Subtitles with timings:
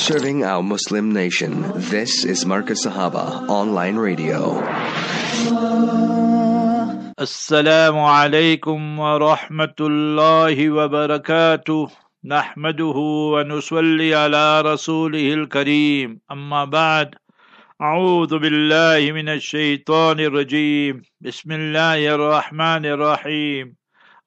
[0.00, 1.52] Serving our Muslim nation.
[1.76, 4.64] This is Marcus Sahaba Online Radio.
[7.20, 11.88] السلام عليكم ورحمة الله وبركاته
[12.24, 12.96] نحمده
[13.34, 17.14] ونصلي على رسوله الكريم أما بعد
[17.80, 23.76] أعوذ بالله من الشيطان الرجيم بسم الله الرحمن الرحيم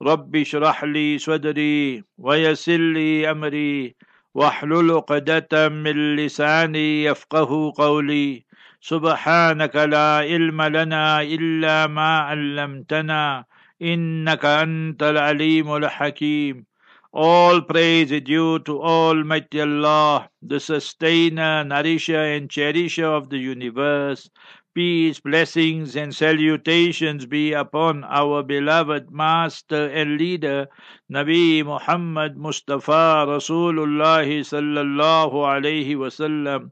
[0.02, 3.96] رب اشرح لي صدري ويسر لي أمري
[4.34, 8.46] واحلل عقدة من لساني يفقه قولي
[8.82, 13.46] سبحانك لا علم لنا إلا ما علمتنا
[13.82, 16.66] إنك أنت العليم الحكيم
[17.16, 24.32] All praise is due to Almighty Allah, the sustainer, nourisher, and cherisher of the universe.
[24.76, 30.68] Peace, blessings, and salutations be upon our beloved Master and Leader,
[31.12, 36.72] Nabi Muhammad Mustafa Rasulullah sallallahu alayhi wasallam.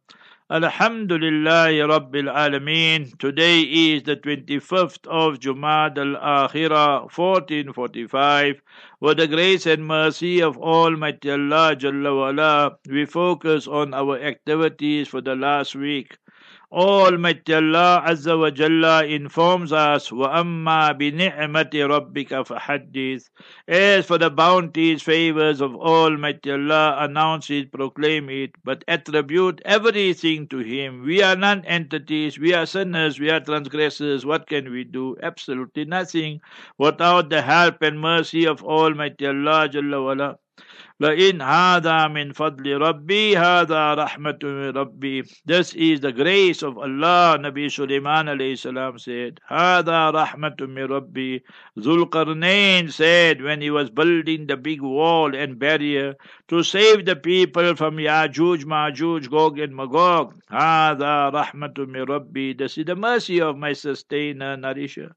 [0.49, 3.17] Alhamdulillah Rabbil Alameen.
[3.19, 8.61] Today is the 25th of Jumad al Akhirah 1445.
[8.99, 15.21] With the grace and mercy of Almighty Allah Jalla we focus on our activities for
[15.21, 16.17] the last week.
[16.72, 23.28] Almighty Allah Azza wa Jalla informs us, وَأَمَّا بِنِعْمَةِ رَبِّكَ فَحَدِّث
[23.68, 30.48] As for the bounties, favors of Almighty Allah, announce it, proclaim it, but attribute everything
[30.48, 31.04] to Him.
[31.04, 34.26] We are non-entities, we are sinners, we are transgressors.
[34.26, 35.16] What can we do?
[35.22, 36.40] Absolutely nothing
[36.78, 40.38] without the help and mercy of Almighty Allah Jalla wala.
[41.00, 47.36] لئن هذا من فضل ربي هذا رحمة من ربي This is the grace of Allah
[47.38, 51.42] Nabi Sulaiman alayhi salam said هذا رحمة من ربي
[51.78, 56.14] Zulqarnain said when he was building the big wall and barrier
[56.48, 62.78] to save the people from Yajuj, Majuj, Gog and Magog هذا رحمة من ربي This
[62.78, 65.14] is the mercy of my sustainer, nourisher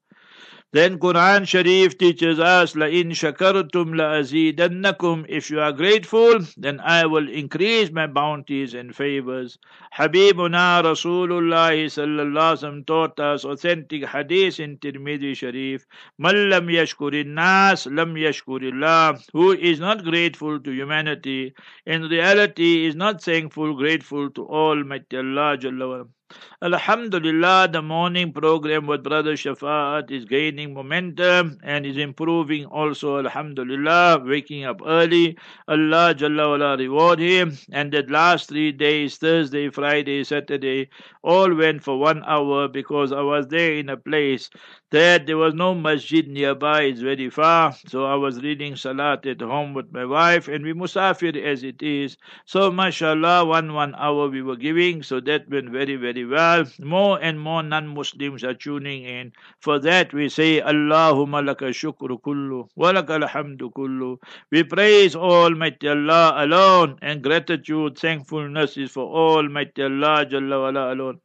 [0.74, 5.24] then Quran Sharif teaches us, La in shakartum la.
[5.28, 9.56] If you are grateful, then I will increase my bounties and favors.
[9.96, 15.86] Habibuna Rasulullah sallallahu taught us authentic hadith in Tirmidhi Sharif.
[16.18, 19.24] Man lam yashkurin nas, lam yashkurillah.
[19.32, 21.54] Who is not grateful to humanity,
[21.86, 26.08] in reality is not thankful, grateful to Almighty Allah Jalla
[26.62, 33.18] Alhamdulillah, the morning program with Brother Shafa'at is gaining momentum and is improving also.
[33.18, 35.36] Alhamdulillah, waking up early.
[35.68, 37.58] Allah Jalla wala reward him.
[37.70, 40.88] And that last three days, Thursday, Friday, Saturday,
[41.22, 44.48] all went for one hour because I was there in a place
[44.94, 47.74] that there was no masjid nearby, it's very far.
[47.88, 51.82] So I was reading Salat at home with my wife and we musafir as it
[51.82, 52.16] is.
[52.46, 56.64] So mashallah, one one hour we were giving, so that went very, very well.
[56.80, 59.32] More and more non-Muslims are tuning in.
[59.60, 64.18] For that we say, Allahumma laka shukru kullu, wa laka alhamdu kullu.
[64.50, 71.20] We praise Almighty Allah alone and gratitude, thankfulness is for Almighty Allah Jalla wala alone.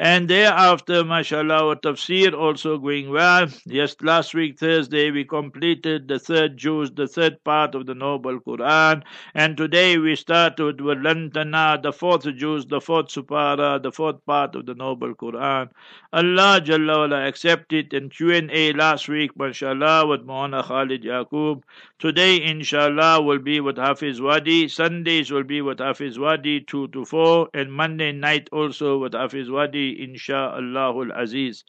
[0.00, 3.48] And thereafter, mashallah, our tafsir also going well.
[3.66, 8.38] Yes, last week, Thursday, we completed the third juz, the third part of the Noble
[8.38, 9.02] Quran.
[9.34, 14.54] And today we started with Lantana, the fourth juz, the fourth supara, the fourth part
[14.54, 15.70] of the Noble Quran.
[16.12, 21.62] Allah Jalla accepted and Q&A last week, mashallah, with Mohana Khalid Yaqub.
[21.98, 24.68] Today, inshallah, will be with Hafiz Wadi.
[24.68, 27.48] Sundays will be with Hafiz Wadi 2 to 4.
[27.52, 31.64] And Monday night also with Hafiz Wadi, insha'Allah Al aziz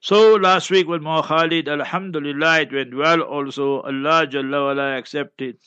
[0.00, 3.80] So last week with Mo Khalid, Alhamdulillah, it went well also.
[3.80, 5.58] Allah Jalla wala accepted.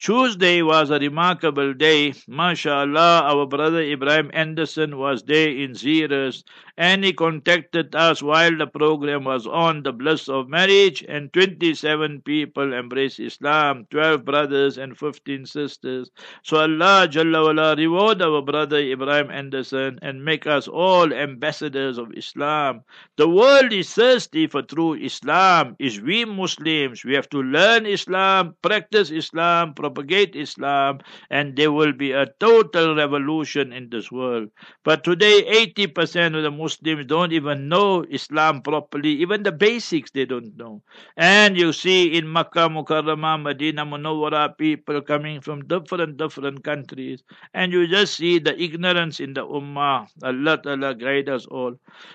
[0.00, 2.12] Tuesday was a remarkable day.
[2.28, 6.44] MashaAllah, our brother Ibrahim Anderson was there in Zeerust
[6.78, 12.20] and he contacted us while the program was on the bliss of marriage and 27
[12.20, 16.08] people embraced Islam, 12 brothers and 15 sisters.
[16.44, 22.12] So Allah Jalla wala reward our brother Ibrahim Anderson and make us all ambassadors of
[22.16, 22.82] Islam.
[23.16, 25.74] The world is thirsty for true Islam.
[25.80, 27.04] Is we Muslims.
[27.04, 31.00] We have to learn Islam, practice Islam, propagate Islam,
[31.30, 34.50] and there will be a total revolution in this world.
[34.84, 35.42] But today,
[35.76, 40.82] 80% of the Muslims don't even know Islam properly, even the basics they don't know.
[41.16, 47.22] And you see in Makkah, Mukarramah, Medina, Munawwara, people coming from different, different countries,
[47.54, 50.06] and you just see the ignorance in the Ummah.
[50.22, 51.74] Allah Ta'ala guide us all.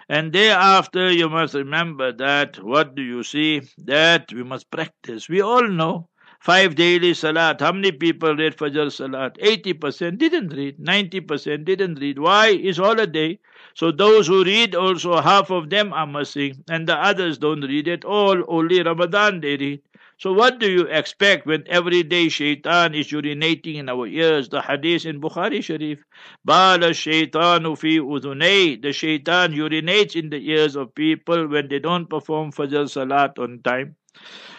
[0.10, 3.62] And thereafter, you must remember that what do you see?
[3.80, 5.28] That we must practice.
[5.28, 6.10] We all know
[6.44, 7.62] Five daily salat.
[7.62, 9.38] How many people read Fajr salat?
[9.38, 10.78] 80% didn't read.
[10.78, 12.20] 90% didn't read.
[12.20, 12.50] Why?
[12.50, 13.40] It's holiday.
[13.76, 17.88] So those who read also half of them are missing and the others don't read
[17.88, 18.44] at all.
[18.50, 19.84] Only Ramadan they read.
[20.18, 24.50] So what do you expect when every day shaitan is urinating in our ears?
[24.50, 26.04] The hadith in Bukhari Sharif.
[26.44, 28.82] Bala shaitanu fi udhunay.
[28.82, 33.62] The shaitan urinates in the ears of people when they don't perform Fajr Salat on
[33.64, 33.96] time.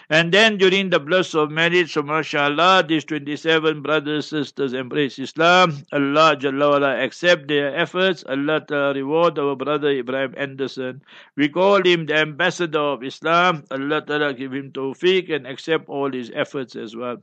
[0.09, 5.83] And then during the bliss of marriage, so mashallah, these 27 brothers, sisters embrace Islam.
[5.91, 8.23] Allah Jalla accept their efforts.
[8.27, 11.01] Allah Ta'ala reward our brother Ibrahim Anderson.
[11.35, 13.63] We call him the ambassador of Islam.
[13.71, 17.17] Allah Ta'ala give him tawfiq and accept all his efforts as well.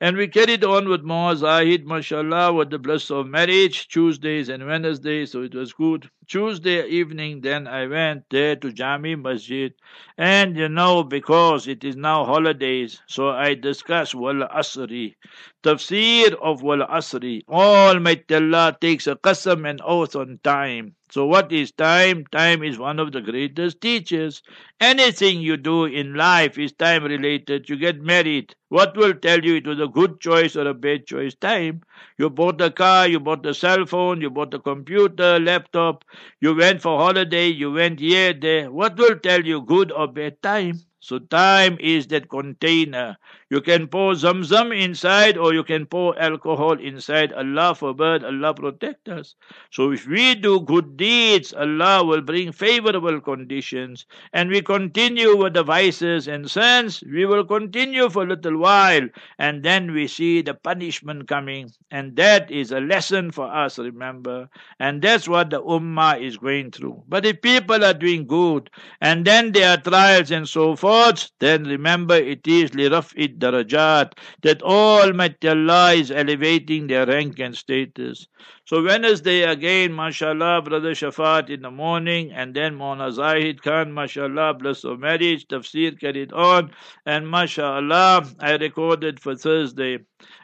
[0.00, 4.66] And we carried on with more Zahid, mashallah, with the bliss of marriage, Tuesdays and
[4.66, 6.10] Wednesdays, so it was good.
[6.26, 9.74] Tuesday evening, then I went there to Jami Masjid.
[10.16, 15.16] And you know, because it is now holidays, so I discuss Wal Asri,
[15.62, 17.42] tafsir of Wal Asri.
[17.48, 20.94] Almighty Allah takes a qasam and oath on time.
[21.10, 22.24] So what is time?
[22.32, 24.42] Time is one of the greatest teachers.
[24.80, 27.68] Anything you do in life is time related.
[27.68, 28.54] You get married.
[28.68, 31.34] What will tell you it was a good choice or a bad choice?
[31.34, 31.82] Time.
[32.18, 36.04] You bought a car, you bought a cell phone, you bought a computer, laptop,
[36.40, 38.70] you went for holiday, you went here, there.
[38.72, 40.40] What will tell you good or bad?
[40.42, 40.80] Time.
[41.00, 43.16] So time is that container.
[43.48, 47.32] You can pour zamzam inside or you can pour alcohol inside.
[47.32, 49.34] Allah forbid, Allah protect us.
[49.70, 54.04] So if we do good deeds, Allah will bring favorable conditions.
[54.34, 59.08] And we continue with the vices and sins, we will continue for a little while.
[59.38, 61.72] And then we see the punishment coming.
[61.90, 64.48] And that is a lesson for us, remember.
[64.78, 67.02] And that's what the ummah is going through.
[67.08, 68.70] But if people are doing good,
[69.00, 70.89] and then there are trials and so forth,
[71.38, 78.26] then remember it is liraf'id darajat, that Almighty Allah is elevating their rank and status.
[78.66, 84.54] So Wednesday again, mashallah, Brother Shafat in the morning, and then Mona Zahid Khan, mashallah,
[84.54, 86.70] bless of marriage, tafsir carried on,
[87.06, 89.98] and mashallah, I recorded for Thursday.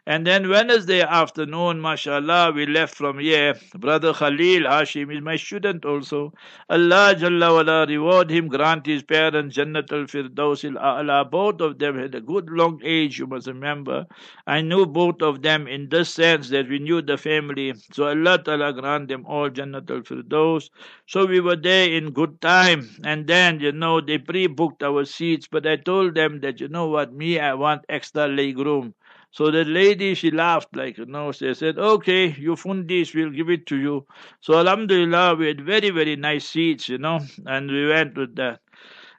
[0.09, 3.55] And then Wednesday afternoon, mashallah, we left from here.
[3.75, 6.33] Brother Khalil Hashim is my student also.
[6.71, 11.99] Allah Jalla wala reward him, grant his parents Jannat al Firdaus al Both of them
[11.99, 14.07] had a good long age, you must remember.
[14.47, 17.75] I knew both of them in this sense that we knew the family.
[17.93, 20.71] So Allah Ta'ala grant them all Jannat al Firdaus.
[21.09, 22.89] So we were there in good time.
[23.03, 26.69] And then, you know, they pre booked our seats, but I told them that, you
[26.69, 28.95] know what, me, I want extra leg room.
[29.37, 33.51] So the lady, she laughed like, you know, she said, okay, you fundis, we'll give
[33.51, 34.07] it to you.
[34.41, 38.61] So Alhamdulillah, we had very, very nice seats, you know, and we went with that.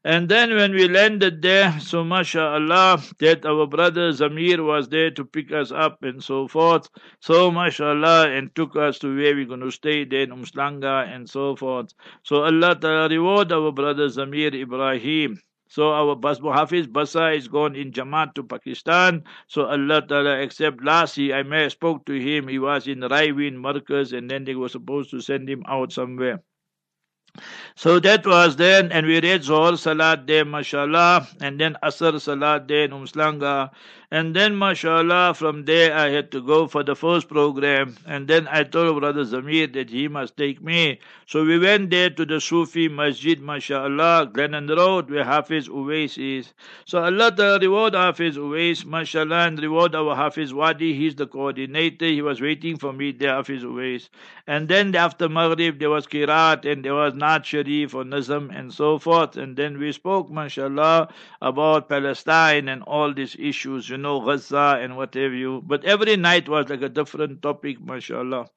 [0.03, 5.23] And then when we landed there, so mashallah, that our brother Zamir was there to
[5.23, 6.89] pick us up and so forth.
[7.19, 11.55] So mashallah, and took us to where we're going to stay then, Umhlanga and so
[11.55, 11.93] forth.
[12.23, 15.39] So Allah Ta'ala reward our brother Zamir Ibrahim.
[15.67, 19.23] So our Bas Hafiz Basa is gone in Jamaat to Pakistan.
[19.47, 22.47] So Allah Ta'ala accept last year I may have spoke to him.
[22.47, 26.41] He was in Raiwin Markaz and then they were supposed to send him out somewhere.
[27.75, 32.67] So that was then, and we read Zohar Salat there, mashallah, and then Asr Salat
[32.67, 33.69] there in Umhlanga,
[34.09, 37.98] and then, mashallah, from there I had to go for the first program.
[38.06, 40.99] And then I told Brother Zamir that he must take me.
[41.26, 46.54] So we went there to the Sufi Masjid, mashallah, Glennon Road, where Hafiz Uwais is.
[46.85, 50.94] So Allah to reward of Hafiz Uwais, mashallah, and reward our Hafiz Wadi.
[50.94, 52.06] He's the coordinator.
[52.06, 54.07] He was waiting for me there, Hafiz Uwais.
[54.47, 58.73] And then after Maghrib, there was Kirat, and there was Naat Sharif or Nazm, and
[58.73, 59.35] so forth.
[59.35, 61.09] And then we spoke, mashallah,
[61.42, 65.61] about Palestine and all these issues, you know, Gaza and whatever you.
[65.66, 68.49] But every night was like a different topic, mashallah.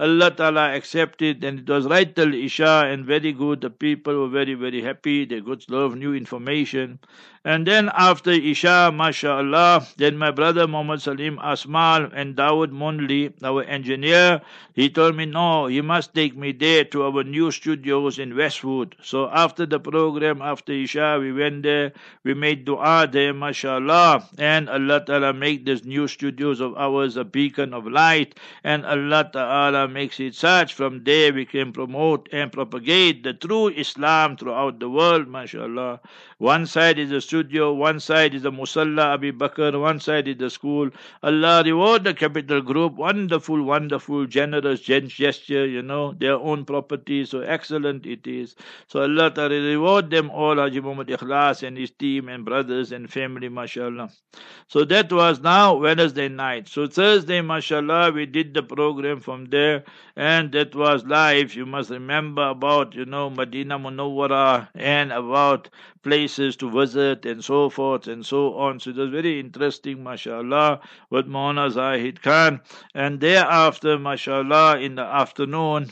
[0.00, 3.60] Allah Ta'ala accepted and it was right till Isha and very good.
[3.60, 5.26] The people were very, very happy.
[5.26, 7.00] They got a lot of new information.
[7.42, 13.62] And then after Isha, mashallah, then my brother Muhammad Salim Asmal and Dawood Monli, our
[13.64, 14.42] engineer,
[14.74, 18.94] he told me, no, you must take me there to our new studios in Westwood.
[19.02, 21.92] So after the program, after Isha, we went there,
[22.24, 27.24] we made dua there, mashallah, and Allah Ta'ala make these new studios of ours a
[27.24, 30.74] beacon of light, and Allah Ta'ala makes it such.
[30.74, 36.00] From there we can promote and propagate the true Islam throughout the world, mashallah.
[36.38, 40.38] One side is the studio, one side is the Musalla Abi Bakr, one side is
[40.38, 40.88] the school.
[41.22, 42.94] Allah reward the capital group.
[42.94, 47.26] Wonderful, wonderful, generous gesture, you know, their own property.
[47.26, 48.56] So excellent it is.
[48.86, 53.48] So Allah reward them all, Haji Muhammad Ikhlas and his team and brothers and family,
[53.50, 54.10] mashallah.
[54.68, 56.68] So that was now Wednesday night.
[56.68, 59.79] So Thursday, mashallah, we did the program from there
[60.16, 61.54] and that was live.
[61.54, 65.68] You must remember about, you know, Medina Munawwara and about
[66.02, 68.80] places to visit and so forth and so on.
[68.80, 72.60] So it was very interesting, mashallah, with Maulana Zahid Khan.
[72.94, 75.90] And thereafter, mashallah, in the afternoon,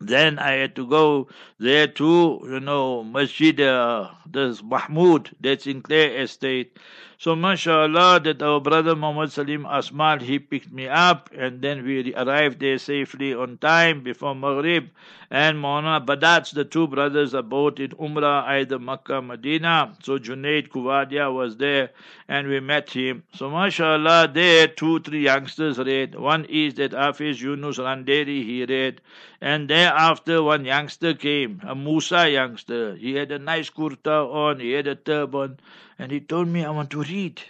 [0.00, 1.28] then I had to go
[1.58, 6.78] there to, you know, Masjid, uh, this Mahmud, that's in Clare Estate.
[7.18, 12.14] So, mashallah, that our brother Muhammad Salim Asmal, he picked me up, and then we
[12.14, 14.90] arrived there safely on time before Maghrib.
[15.30, 19.96] And Maulana Badats, the two brothers, are both in Umrah, either Makkah, Medina.
[20.02, 21.88] So, Junaid Kuwadia was there,
[22.28, 23.22] and we met him.
[23.32, 26.16] So, mashallah, there, two, three youngsters read.
[26.16, 29.00] One is that Hafiz Yunus Randeri, he read.
[29.40, 32.94] And thereafter, one youngster came, a Musa youngster.
[32.94, 35.58] He had a nice kurta on, he had a turban
[35.98, 37.40] and he told me, I want to read.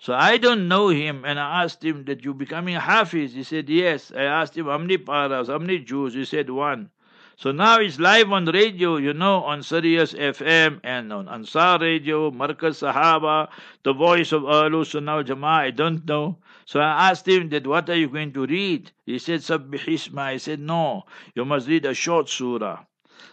[0.00, 3.34] So I don't know him, and I asked him that you becoming Hafiz.
[3.34, 4.12] He said yes.
[4.14, 6.14] I asked him how many paras, how many juz.
[6.14, 6.90] He said one.
[7.36, 12.32] So now it's live on radio, you know, on Sirius FM and on Ansar Radio,
[12.32, 13.48] Markaz Sahaba,
[13.84, 15.66] the voice of Ahlul Sunnah Jama'ah.
[15.66, 16.38] I don't know.
[16.64, 18.90] So I asked him that what are you going to read?
[19.06, 20.18] He said Sabbihisma.
[20.18, 21.04] I said no,
[21.36, 22.80] you must read a short surah.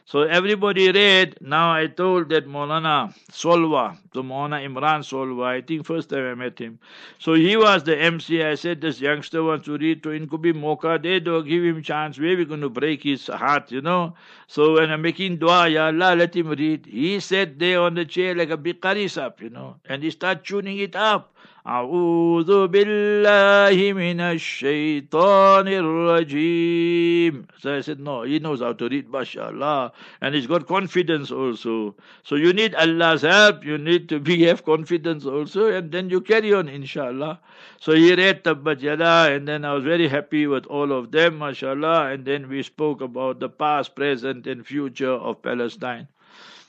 [0.04, 1.36] So everybody read.
[1.40, 6.34] Now I told that Maulana Solwa, the Maulana Imran Solwa, I think first time I
[6.34, 6.80] met him.
[7.18, 8.42] So he was the MC.
[8.42, 10.98] I said, this youngster wants to read, to in could be mocha.
[11.00, 12.18] They do give him chance.
[12.18, 14.14] Where we going to break his heart, you know?
[14.48, 16.86] So when I'm making dua, Ya Allah, let him read.
[16.86, 20.44] He sat there on the chair like a big up, you know, and he start
[20.44, 21.32] tuning it up.
[21.66, 27.46] أعوذ بالله من الشيطان الرجيم.
[27.58, 29.92] So I said, no, he knows how to read, mashallah.
[30.21, 31.95] And he's got confidence also.
[32.23, 33.63] So you need Allah's help.
[33.63, 35.67] You need to be have confidence also.
[35.67, 37.39] And then you carry on, inshallah.
[37.79, 39.33] So he read Tabbat Yada.
[39.33, 42.11] And then I was very happy with all of them, mashallah.
[42.11, 46.07] And then we spoke about the past, present, and future of Palestine.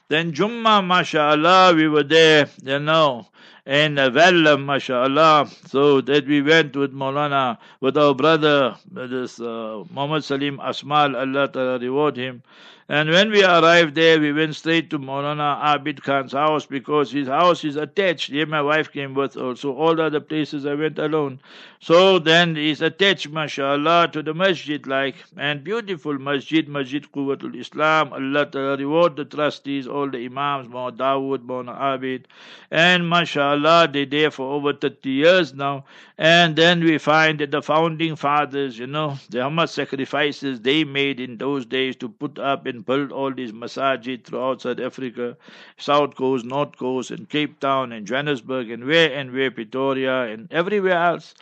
[0.08, 3.26] Then Jumma, mashallah, we were there, you know
[3.66, 9.82] and uh, well, mashallah, so that we went with Maulana, with our brother, this uh,
[9.90, 12.42] Muhammad Salim Asmal, Allah Ta'ala reward him.
[12.88, 17.26] And when we arrived there, we went straight to Maulana Abid Khan's house because his
[17.26, 18.30] house is attached.
[18.30, 19.74] Here my wife came with also.
[19.74, 21.40] All the other places I went alone.
[21.80, 28.12] So then he's attached, mashallah, to the masjid like, and beautiful masjid, Masjid Quwwatul Islam.
[28.12, 32.24] Allah Ta'ala reward the trustees, all the imams, Maulana Dawood, Abid.
[32.70, 35.84] And mashallah, they're there for over 30 years now.
[36.18, 40.82] And then we find that the founding fathers, you know, the how much sacrifices they
[40.82, 45.36] made in those days to put up and build all these masajid throughout South Africa,
[45.78, 50.50] South Coast, North Coast, and Cape Town, and Johannesburg, and where and where, Pretoria, and
[50.52, 51.34] everywhere else.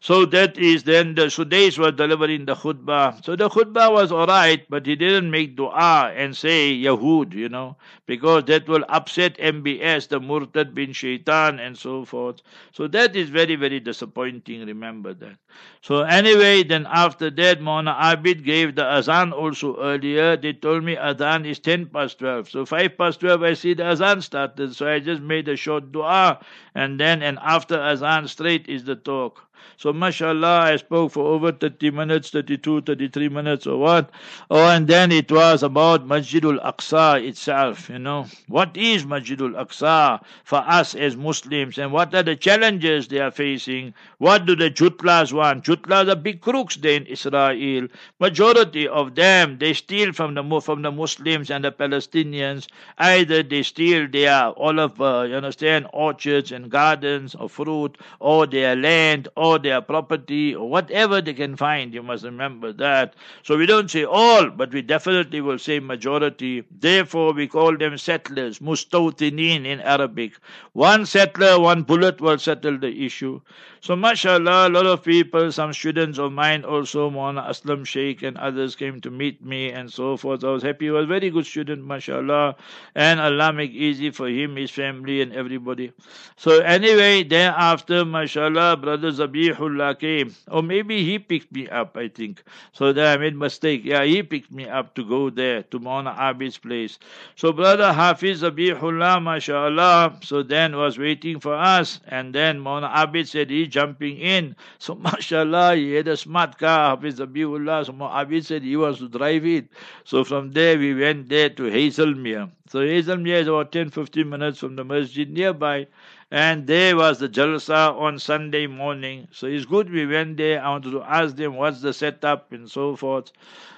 [0.00, 3.24] So that is then the Sudais was delivering the khutbah.
[3.24, 7.76] So the khutbah was alright, but he didn't make dua and say Yahud, you know,
[8.06, 12.42] because that will upset MBS, the Murtad bin Shaitan, and so forth.
[12.72, 14.66] So that is very, very disappointing.
[14.66, 15.36] Remember that.
[15.82, 20.36] So anyway, then after that, Mona Abid gave the azan also earlier.
[20.36, 22.50] They told me azan is 10 past 12.
[22.50, 24.74] So 5 past 12, I see the azan started.
[24.74, 26.44] So I just made a short dua.
[26.74, 29.48] And then, and after azan, straight is the talk.
[29.76, 34.10] So, mashallah, I spoke for over 30 minutes, 32, 33 minutes or what.
[34.50, 38.26] Oh, and then it was about Masjidul Aqsa itself, you know.
[38.48, 43.30] What is Masjidul Aqsa for us as Muslims and what are the challenges they are
[43.30, 43.94] facing?
[44.18, 45.64] What do the Jutlas want?
[45.64, 47.88] Jutlas are big crooks there in Israel.
[48.20, 52.68] Majority of them, they steal from the, from the Muslims and the Palestinians.
[52.98, 58.76] Either they steal their olive, uh, you understand, orchards and gardens of fruit or their
[58.76, 61.92] land or their property or whatever they can find.
[61.92, 63.14] You must remember that.
[63.42, 66.62] So we don't say all, but we definitely will say majority.
[66.70, 70.34] Therefore, we call them settlers, mustawtinin in Arabic.
[70.74, 73.40] One settler, one bullet will settle the issue.
[73.84, 78.38] So, mashallah, a lot of people, some students of mine also, Mona Aslam Sheikh and
[78.38, 80.44] others came to meet me and so forth.
[80.44, 80.84] I was happy.
[80.84, 82.54] He was a very good student, mashallah.
[82.94, 85.90] And Allah make easy for him, his family, and everybody.
[86.36, 92.08] So, anyway, thereafter, mashallah, brothers are Zabihullah came, or maybe he picked me up, I
[92.08, 92.42] think.
[92.72, 93.82] So that I made mistake.
[93.84, 96.98] Yeah, he picked me up to go there to Mauna Abid's place.
[97.36, 103.26] So brother Hafiz Zabihullah, mashallah, so then was waiting for us, and then Mauna Abid
[103.28, 104.54] said he jumping in.
[104.78, 107.86] So mashallah, he had a smart car, Hafiz Zabihullah.
[107.86, 109.68] So Mauna Abid said he wants to drive it.
[110.04, 112.50] So from there we went there to Hazelmere.
[112.72, 115.88] So Hazelmere is about 10 15 minutes from the masjid nearby.
[116.30, 119.28] And there was the jalsa on Sunday morning.
[119.30, 120.64] So it's good we went there.
[120.64, 123.30] I wanted to ask them what's the setup and so forth.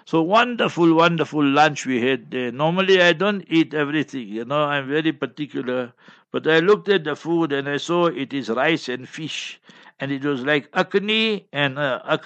[0.05, 2.53] So wonderful, wonderful lunch we had there.
[2.53, 5.93] Normally I don't eat everything, you know, I'm very particular.
[6.31, 9.61] But I looked at the food and I saw it is rice and fish.
[9.99, 12.17] And it was like akni and uh,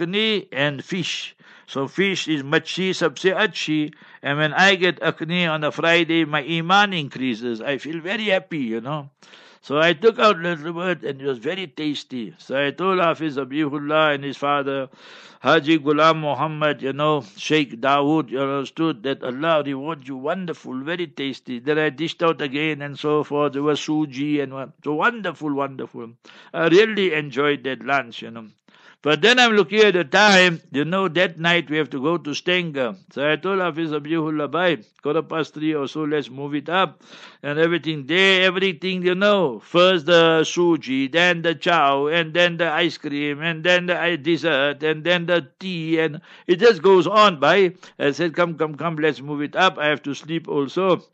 [0.53, 1.35] and fish.
[1.69, 3.93] So fish is machi sabse achi.
[4.23, 7.61] And when I get akni on a Friday, my iman increases.
[7.61, 9.11] I feel very happy, you know.
[9.61, 12.35] So I took out little bit and it was very tasty.
[12.39, 14.89] So I told Hafiz Zabihullah and his father,
[15.41, 21.07] Haji Ghulam Muhammad, you know, Sheikh Dawood, you understood that Allah reward you wonderful, very
[21.07, 21.59] tasty.
[21.59, 23.53] Then I dished out again and so forth.
[23.53, 24.71] There was suji and what.
[24.83, 26.13] so wonderful, wonderful.
[26.55, 28.49] I really enjoyed that lunch, you know.
[29.01, 32.19] But then I'm looking at the time, you know, that night we have to go
[32.19, 32.97] to Stanger.
[33.13, 37.03] So I told Hafiz Abdullah Bhai, quarter past three or so, let's move it up.
[37.45, 39.61] And everything there, everything, you know.
[39.61, 44.17] First the suji, then the chow, and then the ice cream, and then the uh,
[44.17, 47.77] dessert, and then the tea, and it just goes on, Bhai.
[48.01, 49.79] I said, come, come, come, let's move it up.
[49.79, 51.05] I have to sleep also.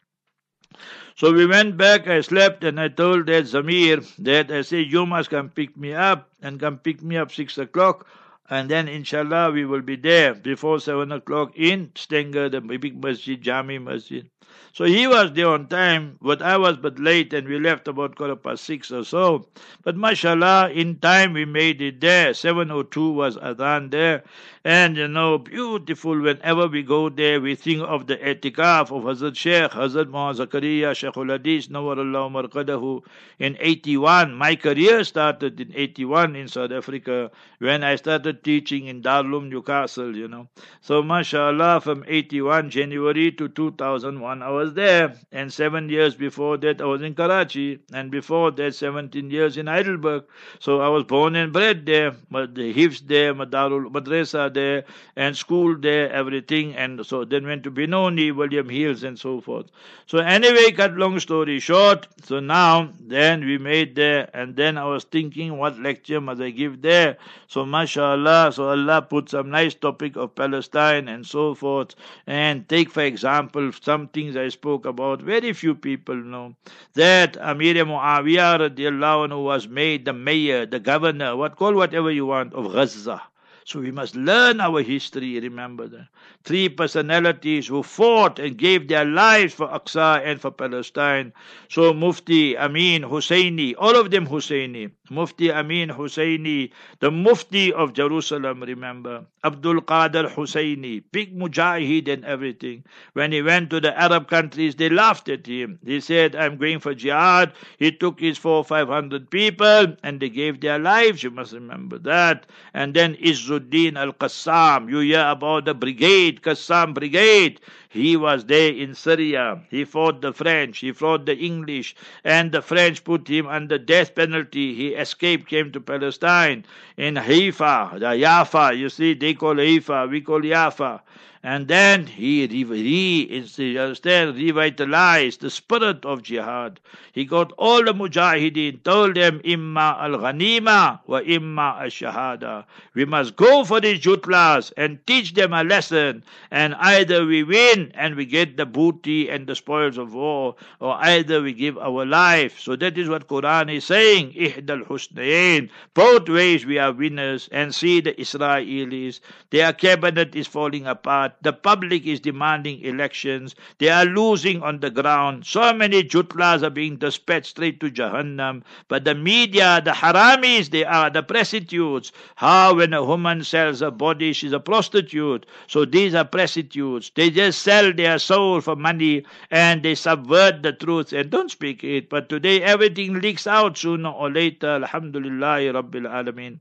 [1.17, 5.07] So we went back, I slept, and I told that Zamir that I said, You
[5.07, 8.07] must come pick me up and come pick me up six o'clock.
[8.51, 13.41] And then, inshallah, we will be there before seven o'clock in Stanger, the big masjid,
[13.41, 14.29] Jami Masjid.
[14.73, 18.17] So he was there on time, but I was but late and we left about
[18.17, 19.47] quarter past six or so.
[19.83, 22.33] But mashallah, in time we made it there.
[22.33, 24.25] 7.02 was Adhan there.
[24.65, 29.37] And you know, beautiful whenever we go there, we think of the etikaf of Hazrat
[29.37, 33.03] Sheikh, Hazrat Muhammad Zakaria, Sheikhul Hadith, Nawarullah Marqadahu
[33.39, 34.35] in 81.
[34.35, 40.17] My career started in 81 in South Africa when I started teaching in Darlum, Newcastle,
[40.17, 40.49] you know.
[40.81, 45.15] So mashallah, from 81 January to 2001, I was there.
[45.33, 47.79] And seven years before that, I was in Karachi.
[47.95, 50.25] And before that, 17 years in Heidelberg.
[50.59, 52.11] So I was born and bred there.
[52.31, 54.85] The Hifz there, Madarul Madrasa there,
[55.17, 56.75] and school there, everything.
[56.77, 59.71] And so then went to Benoni, William Hills, and so forth.
[60.07, 62.07] So anyway, cut long story short.
[62.25, 64.29] So now, then we made there.
[64.35, 67.17] And then I was thinking, what lecture must I give there?
[67.47, 71.95] So mashallah, so Allah put some nice topic of Palestine and so forth.
[72.27, 76.55] And take, for example, some things I spoke about, very few people know
[76.95, 82.27] that Amir Muawiyah radiallahu anhu was made the mayor, the governor, what call whatever you
[82.27, 83.23] want, of Gaza.
[83.67, 86.09] So we must learn our history, remember that.
[86.45, 91.33] Three personalities who fought and gave their lives for Aqsa and for Palestine.
[91.71, 94.91] So Mufti Amin Husseini, all of them Husseini.
[95.11, 99.27] Mufti Amin Husseini, the Mufti of Jerusalem, remember.
[99.45, 102.83] Abdul Qadir Husseini, big mujahid and everything.
[103.13, 105.79] When he went to the Arab countries, they laughed at him.
[105.85, 107.53] He said, I'm going for jihad.
[107.79, 111.23] He took his four, five hundred people and they gave their lives.
[111.23, 112.47] You must remember that.
[112.73, 117.61] And then Izzuddin al-Qassam, you hear about the brigade, Qassam brigade.
[117.91, 119.63] He was there in Syria.
[119.71, 120.79] He fought the French.
[120.79, 121.95] He fought the English.
[122.25, 124.75] And the French put him under death penalty.
[124.75, 126.65] He escaped, came to Palestine.
[126.97, 131.01] In Haifa, the Yafa, you see, they call Haifa, we call Yafa.
[131.47, 136.81] And then he re, re understand, revitalized the spirit of jihad.
[137.13, 142.65] He got all the mujahideen, told them, Imma al ghanima wa imma al shahada.
[142.95, 146.25] We must go for these jutlas and teach them a lesson.
[146.51, 150.95] And either we win and we get the booty and the spoils of war, or
[150.95, 152.59] either we give our life.
[152.59, 154.33] So that is what Quran is saying.
[154.33, 155.71] Ihdal husnayn.
[155.95, 157.49] Both ways we are winners.
[157.53, 159.21] And see the Israelis.
[159.51, 161.35] Their cabinet is falling apart.
[161.43, 163.55] The public is demanding elections.
[163.79, 165.47] They are losing on the ground.
[165.47, 168.63] So many jutlas are being dispatched straight to Jahannam.
[168.89, 172.13] But the media, the haramis, they are the prostitutes.
[172.37, 175.47] How when a woman sells a body, she's a prostitute.
[175.67, 177.11] So these are prostitutes.
[177.15, 181.85] They just sell their soul for money and they subvert the truth and don't speak
[181.85, 182.09] it.
[182.09, 186.61] But today everything leaks out sooner or later alhamdulillah, rabbil alameen.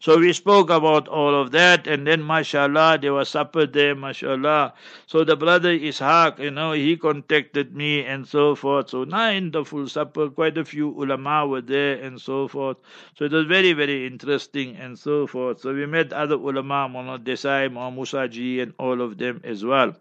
[0.00, 4.74] So we spoke about all of that, and then mashallah, there was supper there, mashallah.
[5.06, 8.90] So the brother Ishaq, you know, he contacted me and so forth.
[8.90, 12.76] So in the full supper, quite a few ulama were there and so forth.
[13.16, 15.60] So it was very, very interesting and so forth.
[15.60, 19.96] So we met other ulama, Mona Desai, Muhammad Musaji, and all of them as well.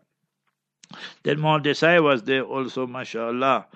[1.23, 3.67] Then Muhammad Desai was there also, mashallah.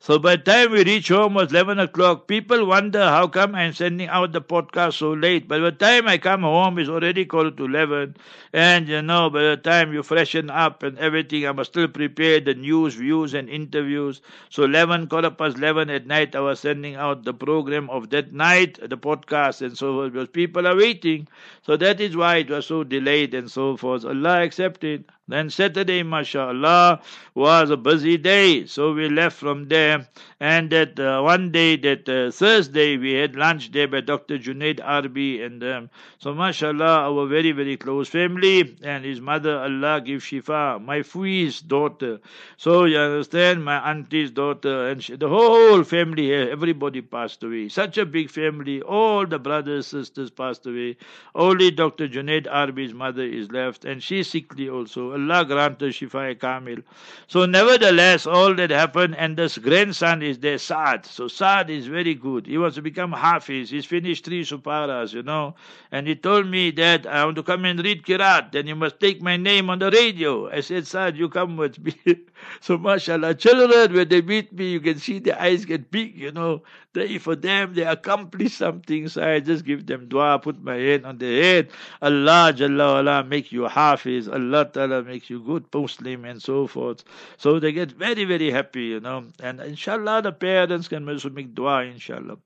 [0.00, 2.26] So by the time we reach home was 11 o'clock.
[2.28, 5.46] People wonder how come I'm sending out the podcast so late.
[5.48, 8.16] By the time I come home, it's already called to 11.
[8.54, 12.40] And you know, by the time you freshen up and everything, I must still prepare
[12.40, 14.22] the news, views and interviews.
[14.48, 18.32] So 11, quarter past 11 at night, I was sending out the program of that
[18.32, 21.28] night, the podcast and so forth, because people are waiting.
[21.62, 24.04] So that is why it was so delayed and so forth.
[24.06, 25.04] Allah accepted.
[25.28, 27.00] Then Saturday, mashallah,
[27.34, 28.64] was a busy day.
[28.66, 30.06] So we left from there.
[30.38, 34.38] And that uh, one day, that uh, Thursday, we had lunch there by Dr.
[34.38, 35.44] Junaid Arbi.
[35.44, 38.76] And um, so, mashallah, our very, very close family.
[38.82, 42.20] And his mother, Allah give Shifa, my Fui's daughter.
[42.56, 44.88] So you understand, my auntie's daughter.
[44.90, 47.68] And she, the whole family here, everybody passed away.
[47.68, 48.80] Such a big family.
[48.80, 50.98] All the brothers, sisters passed away.
[51.34, 52.06] Only Dr.
[52.06, 53.84] Junaid Arbi's mother is left.
[53.84, 55.15] And she's sickly also.
[55.16, 56.82] Allah grant her Shifa Kamil.
[57.26, 61.06] So nevertheless, all that happened, and this grandson is there, Saad.
[61.06, 62.46] So Saad is very good.
[62.46, 63.70] He wants to become Hafiz.
[63.70, 65.54] He's finished three suparas, you know.
[65.92, 69.00] And he told me that I want to come and read Kirat, then you must
[69.00, 70.50] take my name on the radio.
[70.50, 71.94] I said, Saad, you come with me.
[72.60, 76.32] so mashallah, children, when they meet me, you can see their eyes get big, you
[76.32, 76.62] know.
[76.92, 79.08] They, for them, they accomplish something.
[79.08, 81.68] So I just give them dua, put my hand on their head.
[82.00, 84.28] Allah Jalla Allah, make you Hafiz.
[84.28, 87.04] Allah Ta'ala makes you good Muslim and so forth.
[87.36, 89.24] So they get very, very happy, you know.
[89.42, 92.38] And inshallah, the parents can also make dua, inshallah.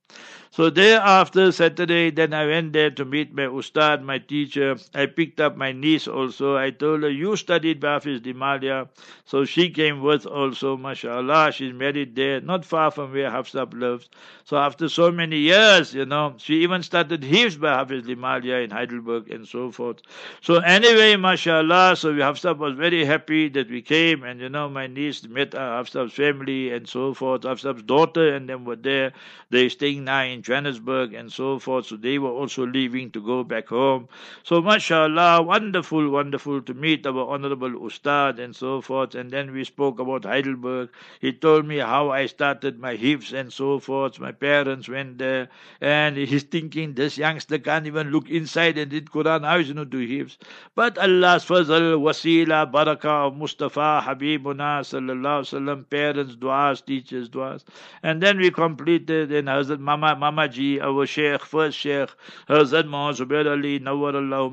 [0.53, 4.76] So thereafter, Saturday, then I went there to meet my ustad, my teacher.
[4.92, 6.57] I picked up my niece also.
[6.57, 8.88] I told her, you studied Bafis Dimalia.
[9.24, 11.53] So she came with also, mashallah.
[11.53, 14.11] She's married there, not far from where Hafsab lives.
[14.45, 18.71] So after so many years, you know, she even started Hifz by Hafiz Limalia in
[18.71, 19.99] Heidelberg and so forth.
[20.43, 24.87] So anyway, mashallah, so Hafsab was very happy that we came and, you know, my
[24.87, 27.43] niece met uh, Hafsab's family and so forth.
[27.43, 29.12] Hafsab's daughter and them were there.
[29.51, 31.87] They're staying now in Johannesburg and so forth.
[31.87, 34.09] So they were also leaving to go back home.
[34.43, 39.14] So mashallah, wonderful, wonderful to meet our honorable Ustad and so forth.
[39.14, 40.90] And then we spoke about Heidelberg.
[41.20, 44.20] He told me how I started my Hifz and so forth.
[44.20, 45.48] My parents went there
[45.80, 49.44] and he's thinking this youngster can't even look inside and read Quran.
[49.44, 50.37] How is he to do Hifz?
[50.74, 57.64] But Allah's fazl, wasila, barakah of Mustafa, Habibuna, sallallahu sallam, parents, du'as, teachers, du'as.
[58.02, 62.11] And then we completed in Hazrat Mama, Mama Ji, our Sheikh, first Sheikh,
[62.48, 64.50] Hazrat Muhammad Ali, Nawar Allah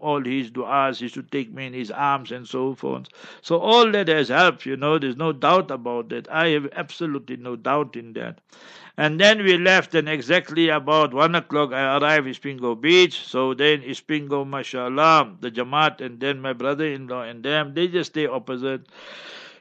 [0.00, 3.08] all his du'as, he should take me in his arms and so forth.
[3.42, 6.30] So all that has helped, you know, there's no doubt about that.
[6.30, 8.40] I have absolutely no doubt in that.
[8.96, 13.24] And then we left, and exactly about one o'clock I arrived in Spingo Beach.
[13.24, 18.26] So then Spingo, mashallah, the Jamaat, and then my brother-in-law and them, they just stay
[18.26, 18.86] opposite.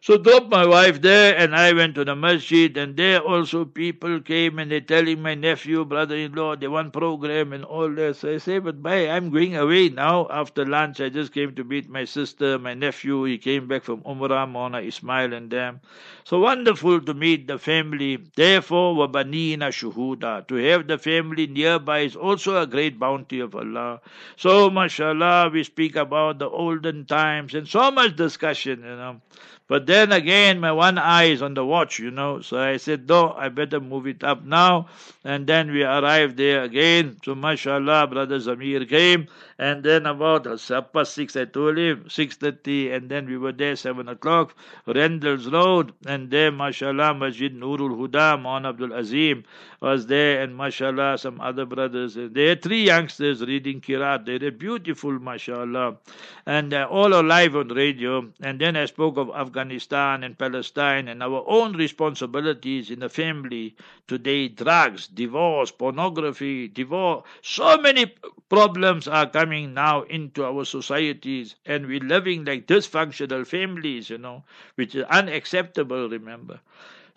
[0.01, 4.21] So dropped my wife there and I went to the masjid and there also people
[4.21, 8.15] came and they telling my nephew, brother-in-law, they want program and all that.
[8.17, 10.27] So I say, but bye, I'm going away now.
[10.29, 13.23] After lunch, I just came to meet my sister, my nephew.
[13.25, 15.81] He came back from Umrah, Mona, Ismail and them.
[16.23, 18.17] So wonderful to meet the family.
[18.36, 20.47] Therefore, wabanina shuhuda.
[20.47, 24.01] To have the family nearby is also a great bounty of Allah.
[24.36, 29.21] So, mashallah, we speak about the olden times and so much discussion, you know.
[29.67, 32.39] But then again, my one eye is on the watch, you know.
[32.39, 34.88] So I said, no, I better move it up now.
[35.25, 37.17] And then we arrived there again.
[37.25, 39.27] So mashallah, brother Zamir came.
[39.60, 42.95] And then about half past six, I told him, 6.30.
[42.95, 45.91] And then we were there, 7 o'clock, Rendell's Road.
[46.06, 49.43] And there, mashallah, Masjid Nurul Huda, Mon Abdul Azim
[49.82, 50.43] was there.
[50.43, 52.15] And mashallah, some other brothers.
[52.15, 54.25] There are three youngsters reading Kirat.
[54.25, 55.97] They're beautiful, mashallah.
[56.45, 58.32] And uh, all alive on radio.
[58.39, 63.76] And then I spoke of Afghanistan and Palestine and our own responsibilities in the family
[64.08, 67.24] today, drugs, divorce, pornography, divorce.
[67.41, 68.13] So many
[68.50, 74.43] problems are coming now into our societies, and we're living like dysfunctional families, you know,
[74.76, 76.60] which is unacceptable, remember.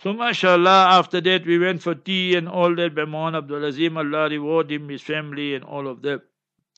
[0.02, 4.28] So, mashallah, after that, we went for tea and all that Mohan Abdul Azim, Allah
[4.28, 6.22] reward him, his family, and all of that.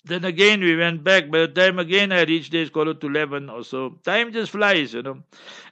[0.05, 1.31] Then again we went back.
[1.31, 3.99] By the time again I reached it's called to 11 or so.
[4.05, 5.23] Time just flies, you know.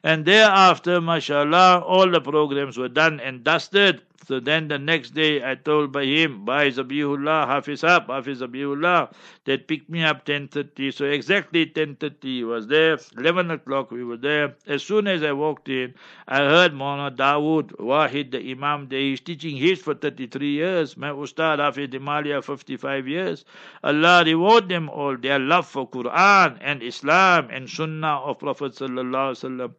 [0.04, 4.02] And thereafter, mashallah, all the programs were done and dusted.
[4.30, 4.44] After.
[4.44, 9.12] Then the next day I told by him, by Zabihullah, Hafiz up, Hafiz Zabihullah,
[9.44, 10.94] that picked me up 10.30.
[10.94, 12.98] So exactly 10.30 he was there.
[13.16, 14.54] 11 o'clock we were there.
[14.66, 15.94] As soon as I walked in,
[16.28, 19.00] I heard Mawlana Dawood Wahid, the Imam there.
[19.00, 20.96] He's teaching his for 33 years.
[20.96, 23.44] My Ustad Hafiz Dimalia, 55 years.
[23.82, 25.16] Allah reward them all.
[25.16, 29.74] Their love for Quran and Islam and Sunnah of Prophet Sallallahu Alaihi Wasallam.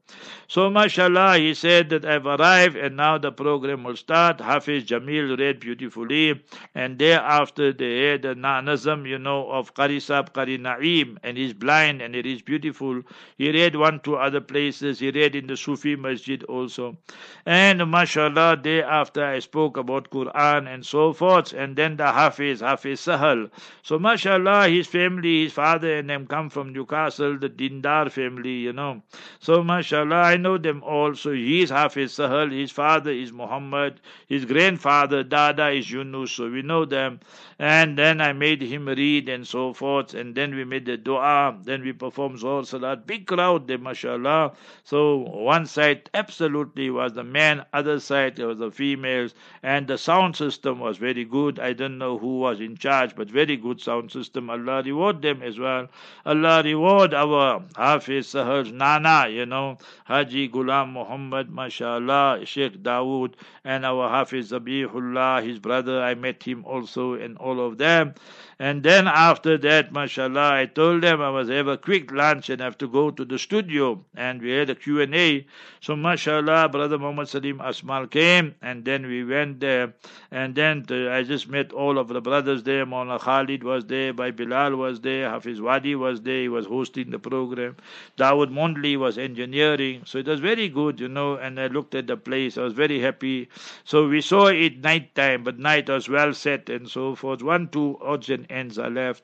[0.47, 4.40] So mashallah, he said that I've arrived and now the program will start.
[4.41, 6.41] Hafiz Jamil read beautifully
[6.75, 11.53] and thereafter they had the Nazam, you know, of Qari Sab Qari Naim and he's
[11.53, 13.01] blind and it is beautiful.
[13.37, 14.99] He read one, two other places.
[14.99, 16.97] He read in the Sufi Masjid also.
[17.45, 21.53] And mashallah, thereafter I spoke about Quran and so forth.
[21.53, 23.49] And then the Hafiz, Hafiz Sahal.
[23.83, 28.73] So mashallah, his family, his father and them come from Newcastle, the Dindar family, you
[28.73, 29.01] know.
[29.39, 31.15] So mashallah, I know them all.
[31.15, 33.99] So he's Hafiz Sahal, his father is Muhammad,
[34.31, 36.31] his grandfather Dada is Yunus.
[36.31, 37.19] So we know them.
[37.59, 40.13] And then I made him read and so forth.
[40.13, 41.57] And then we made the dua.
[41.61, 43.05] Then we performed Zohar Salat.
[43.05, 44.53] Big crowd there, mashallah.
[44.85, 49.35] So one side absolutely was the men, other side there was the females.
[49.63, 51.59] And the sound system was very good.
[51.59, 54.49] I don't know who was in charge, but very good sound system.
[54.49, 55.89] Allah reward them as well.
[56.25, 63.33] Allah reward our Hafiz Sahaj Nana, you know, Haji Ghulam Muhammad, mashallah, Sheikh Dawood,
[63.65, 66.01] and our Hafiz Zabihullah, his brother.
[66.01, 68.13] I met him also, and all of them.
[68.61, 72.61] And then after that, mashallah, I told them I must have a quick lunch and
[72.61, 74.05] have to go to the studio.
[74.15, 75.47] And we had a Q&A.
[75.79, 79.95] So mashallah, Brother Muhammad Salim Asmal came and then we went there.
[80.29, 82.85] And then the, I just met all of the brothers there.
[82.85, 87.09] Maulana Khalid was there, By Bilal was there, Hafiz Wadi was there, he was hosting
[87.09, 87.77] the program.
[88.15, 90.03] Dawood Mondli was engineering.
[90.05, 92.59] So it was very good, you know, and I looked at the place.
[92.59, 93.49] I was very happy.
[93.85, 97.41] So we saw it night time, but night was well set and so forth.
[97.41, 99.23] One, two odds and ends are left.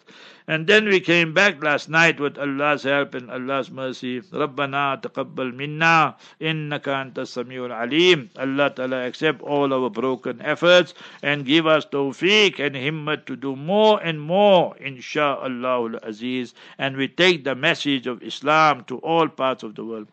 [0.49, 4.21] And then we came back last night with Allah's help and Allah's mercy.
[4.21, 8.29] Rabbana taqabbal minna innaka anta samiul alim.
[8.37, 13.57] Allah Ta'ala accept all our broken efforts and give us tawfiq and himmat to do
[13.57, 16.53] more and more insha'Allah aziz.
[16.77, 20.07] And we take the message of Islam to all parts of the world.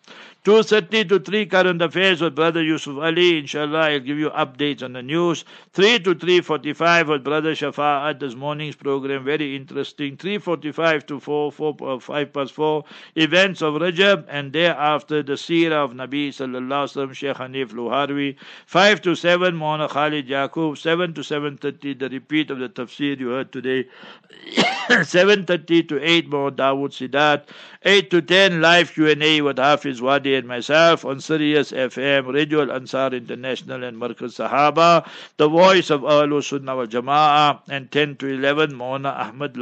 [0.44, 3.38] 2.30 to 3 current affairs with Brother Yusuf Ali.
[3.38, 5.44] Inshallah, I'll give you updates on the news.
[5.72, 9.24] 3 to 3.45 with Brother Shafa'at, this morning's program.
[9.24, 10.18] Very interesting.
[10.24, 12.84] 3.45 to 4, 4 uh, 5 past 4,
[13.16, 18.36] events of Rajab, and thereafter the seerah of Nabi Sallallahu Alaihi Wasallam, Sheikh Hanif Luharwi.
[18.66, 20.78] 5 to 7, Mona Khalid Yaqub.
[20.78, 23.86] 7 to 7.30, the repeat of the tafsir you heard today.
[24.88, 27.44] 7.30 to 8, Mawlana Dawood Sidat.
[27.82, 33.12] 8 to 10, live Q&A with Hafiz Wadi and myself on Sirius FM, Radio Ansar
[33.12, 35.06] International and Markaz Sahaba,
[35.36, 39.56] the voice of Ahlul Sunnah wal Jama'ah, and 10 to 11, Mona Ahmad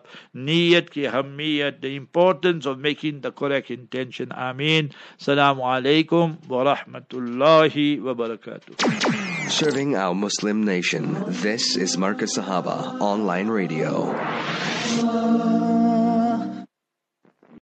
[0.00, 4.32] Latsab, Niyat ki Hammiyat, the importance of making the correct intention.
[4.32, 4.90] Ameen.
[5.18, 9.50] Salamu alaikum wa rahmatullahi wa barakatuh.
[9.50, 14.10] Serving our Muslim nation, this is Markaz Sahaba Online Radio.